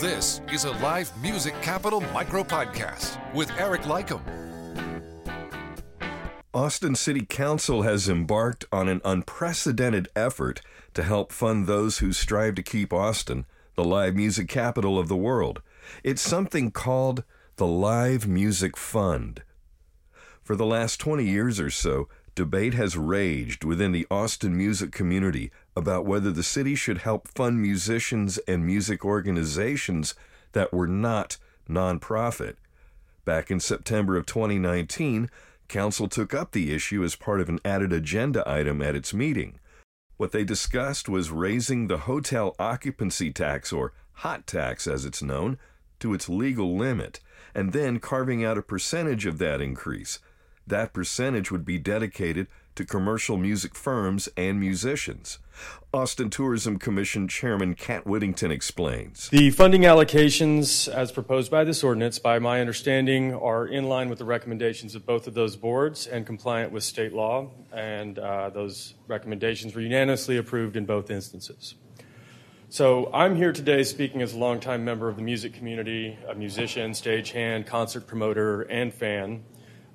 [0.00, 4.22] This is a live music capital micro podcast with Eric Lycum.
[6.54, 10.62] Austin City Council has embarked on an unprecedented effort
[10.94, 13.44] to help fund those who strive to keep Austin
[13.74, 15.60] the live music capital of the world.
[16.02, 17.22] It's something called
[17.56, 19.42] the Live Music Fund.
[20.42, 25.50] For the last 20 years or so, debate has raged within the Austin music community
[25.76, 30.14] about whether the city should help fund musicians and music organizations
[30.52, 31.36] that were not
[31.68, 32.56] nonprofit.
[33.24, 35.30] Back in September of 2019,
[35.68, 39.58] Council took up the issue as part of an added agenda item at its meeting.
[40.16, 45.58] What they discussed was raising the hotel occupancy tax, or hot tax as it's known,
[46.00, 47.20] to its legal limit,
[47.54, 50.18] and then carving out a percentage of that increase.
[50.70, 55.40] That percentage would be dedicated to commercial music firms and musicians.
[55.92, 59.28] Austin Tourism Commission Chairman Kat Whittington explains.
[59.30, 64.20] The funding allocations, as proposed by this ordinance, by my understanding, are in line with
[64.20, 68.94] the recommendations of both of those boards and compliant with state law, and uh, those
[69.08, 71.74] recommendations were unanimously approved in both instances.
[72.68, 76.92] So I'm here today speaking as a longtime member of the music community, a musician,
[76.92, 79.42] stagehand, concert promoter, and fan.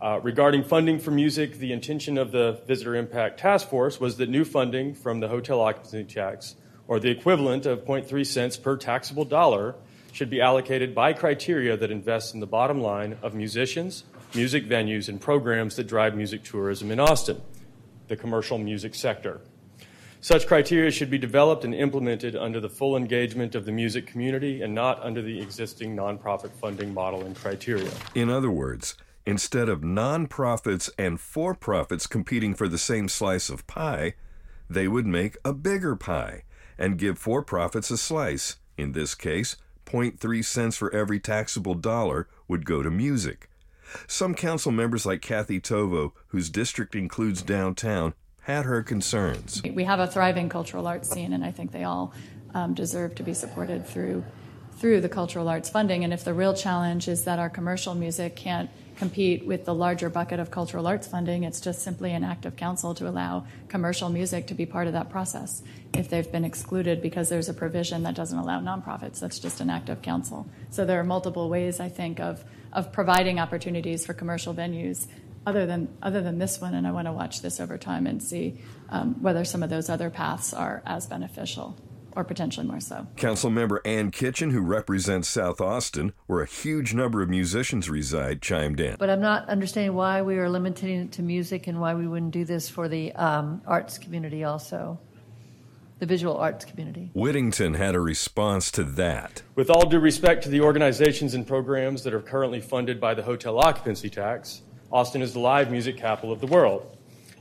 [0.00, 4.28] Uh, regarding funding for music, the intention of the Visitor Impact Task Force was that
[4.28, 6.56] new funding from the hotel occupancy tax,
[6.88, 9.76] or the equivalent of 0.3 cents per taxable dollar,
[10.12, 15.08] should be allocated by criteria that invest in the bottom line of musicians, music venues,
[15.08, 17.40] and programs that drive music tourism in Austin,
[18.08, 19.40] the commercial music sector.
[20.20, 24.62] Such criteria should be developed and implemented under the full engagement of the music community
[24.62, 27.90] and not under the existing nonprofit funding model and criteria.
[28.14, 33.66] In other words, Instead of nonprofits and for profits competing for the same slice of
[33.66, 34.14] pie,
[34.68, 36.42] they would make a bigger pie
[36.76, 38.56] and give for profits a slice.
[38.76, 43.48] In this case, 0.3 cents for every taxable dollar would go to music.
[44.06, 49.62] Some council members, like Kathy Tovo, whose district includes downtown, had her concerns.
[49.62, 52.12] We have a thriving cultural arts scene, and I think they all
[52.52, 54.24] um, deserve to be supported through
[54.76, 56.04] through the cultural arts funding.
[56.04, 60.08] And if the real challenge is that our commercial music can't compete with the larger
[60.08, 61.44] bucket of cultural arts funding.
[61.44, 64.92] It's just simply an act of council to allow commercial music to be part of
[64.92, 65.62] that process.
[65.92, 69.70] If they've been excluded because there's a provision that doesn't allow nonprofits, that's just an
[69.70, 70.48] act of council.
[70.70, 75.06] So there are multiple ways, I think, of, of providing opportunities for commercial venues
[75.46, 78.22] other than other than this one, and I want to watch this over time and
[78.22, 78.58] see
[78.88, 81.76] um, whether some of those other paths are as beneficial
[82.16, 83.06] or potentially more so.
[83.16, 88.80] Councilmember Ann Kitchen, who represents South Austin, where a huge number of musicians reside, chimed
[88.80, 88.96] in.
[88.98, 92.32] But I'm not understanding why we are limiting it to music and why we wouldn't
[92.32, 94.98] do this for the um, arts community also.
[96.00, 97.10] The visual arts community.
[97.14, 99.42] Whittington had a response to that.
[99.54, 103.22] With all due respect to the organizations and programs that are currently funded by the
[103.22, 106.93] hotel occupancy tax, Austin is the live music capital of the world.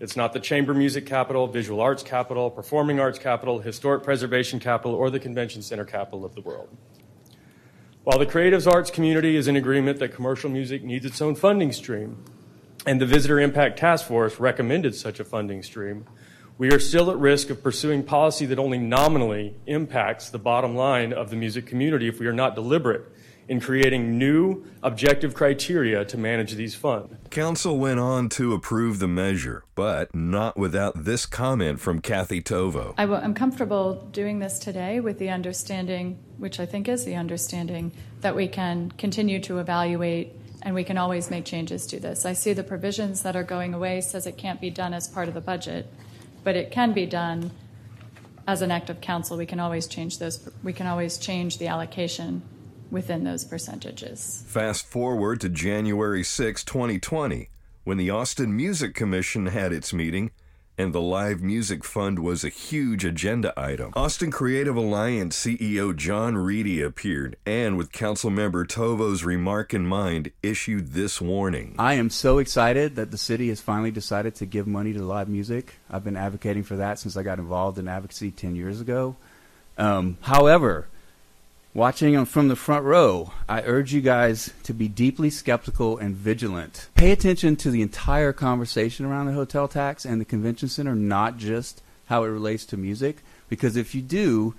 [0.00, 4.94] It's not the chamber music capital, visual arts capital, performing arts capital, historic preservation capital,
[4.94, 6.68] or the convention center capital of the world.
[8.04, 11.72] While the creative arts community is in agreement that commercial music needs its own funding
[11.72, 12.24] stream,
[12.86, 16.06] and the Visitor Impact Task Force recommended such a funding stream,
[16.58, 21.12] we are still at risk of pursuing policy that only nominally impacts the bottom line
[21.12, 23.02] of the music community if we are not deliberate
[23.48, 27.14] in creating new objective criteria to manage these funds.
[27.30, 32.94] Council went on to approve the measure, but not without this comment from Kathy Tovo.
[32.98, 37.14] i w- I'm comfortable doing this today with the understanding, which I think is the
[37.14, 40.32] understanding, that we can continue to evaluate
[40.62, 42.26] and we can always make changes to this.
[42.26, 45.28] I see the provisions that are going away says it can't be done as part
[45.28, 45.86] of the budget,
[46.44, 47.52] but it can be done
[48.46, 49.36] as an act of council.
[49.36, 50.48] We can always change those.
[50.62, 52.42] We can always change the allocation
[52.90, 54.44] within those percentages.
[54.46, 57.50] Fast forward to January 6, 2020,
[57.84, 60.30] when the Austin Music Commission had its meeting
[60.78, 63.92] and the Live Music Fund was a huge agenda item.
[63.96, 70.92] Austin Creative Alliance CEO John Riedie appeared and, with Councilmember Tovo's remark in mind, issued
[70.92, 71.74] this warning.
[71.80, 75.28] I am so excited that the city has finally decided to give money to live
[75.28, 75.74] music.
[75.90, 79.16] I've been advocating for that since I got involved in advocacy 10 years ago.
[79.76, 80.86] Um, however,
[81.74, 86.16] Watching them from the front row, I urge you guys to be deeply skeptical and
[86.16, 86.88] vigilant.
[86.94, 91.36] Pay attention to the entire conversation around the hotel tax and the convention center, not
[91.36, 93.18] just how it relates to music.
[93.50, 94.54] Because if you do,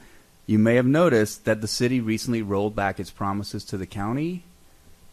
[0.46, 4.44] you may have noticed that the city recently rolled back its promises to the county.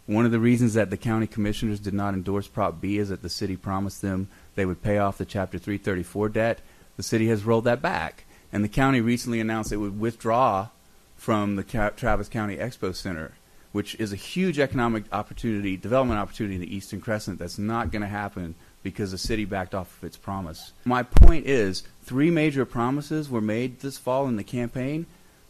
[0.04, 3.22] One of the reasons that the county commissioners did not endorse Prop B is that
[3.22, 6.60] the city promised them they would pay off the Chapter 334 debt.
[6.98, 8.24] The city has rolled that back.
[8.52, 10.68] And the county recently announced it would withdraw
[11.16, 11.64] from the
[11.96, 13.32] Travis County Expo Center,
[13.72, 18.02] which is a huge economic opportunity, development opportunity in the Eastern Crescent that's not going
[18.02, 20.72] to happen because the city backed off of its promise.
[20.84, 25.06] My point is, three major promises were made this fall in the campaign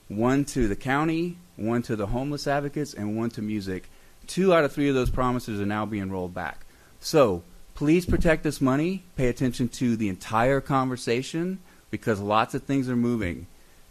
[0.08, 3.90] one to the county, one to the homeless advocates, and one to music.
[4.26, 6.64] Two out of three of those promises are now being rolled back.
[7.00, 7.42] So
[7.74, 9.04] please protect this money.
[9.16, 11.58] Pay attention to the entire conversation
[11.90, 13.46] because lots of things are moving.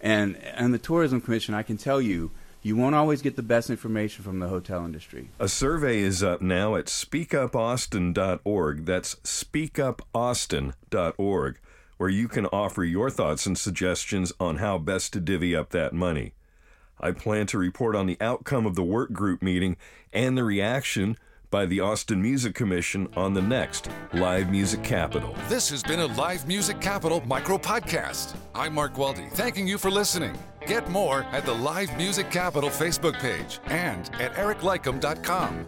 [0.06, 2.30] And and the tourism commission, I can tell you,
[2.62, 5.30] you won't always get the best information from the hotel industry.
[5.40, 8.86] A survey is up now at speakupaustin.org.
[8.86, 11.60] That's speakupaustin.org,
[11.98, 15.92] where you can offer your thoughts and suggestions on how best to divvy up that
[15.92, 16.34] money.
[17.02, 19.76] I plan to report on the outcome of the work group meeting
[20.14, 21.18] and the reaction
[21.56, 25.34] by the Austin Music Commission on the next Live Music Capital.
[25.48, 28.36] This has been a Live Music Capital micro podcast.
[28.54, 30.38] I'm Mark Waldy, thanking you for listening.
[30.68, 35.66] Get more at the Live Music Capital Facebook page and at ericlycum.com.